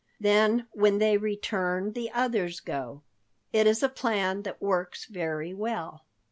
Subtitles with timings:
[0.19, 3.03] Then when they return the others go.
[3.53, 6.01] It is a plan that works very well."